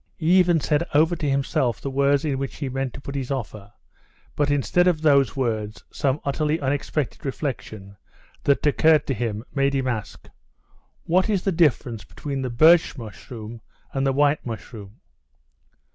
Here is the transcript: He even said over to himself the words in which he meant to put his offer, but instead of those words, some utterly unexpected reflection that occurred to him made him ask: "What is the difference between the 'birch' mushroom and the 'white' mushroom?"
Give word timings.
He 0.17 0.31
even 0.39 0.59
said 0.59 0.83
over 0.95 1.15
to 1.15 1.29
himself 1.29 1.79
the 1.79 1.91
words 1.91 2.25
in 2.25 2.39
which 2.39 2.55
he 2.55 2.69
meant 2.69 2.95
to 2.95 3.01
put 3.01 3.13
his 3.13 3.29
offer, 3.29 3.71
but 4.35 4.49
instead 4.49 4.87
of 4.87 4.99
those 5.03 5.35
words, 5.35 5.83
some 5.91 6.19
utterly 6.25 6.59
unexpected 6.59 7.23
reflection 7.23 7.95
that 8.45 8.65
occurred 8.65 9.05
to 9.05 9.13
him 9.13 9.43
made 9.53 9.75
him 9.75 9.85
ask: 9.87 10.27
"What 11.03 11.29
is 11.29 11.43
the 11.43 11.51
difference 11.51 12.03
between 12.03 12.41
the 12.41 12.49
'birch' 12.49 12.97
mushroom 12.97 13.61
and 13.93 14.03
the 14.07 14.11
'white' 14.11 14.43
mushroom?" 14.43 14.99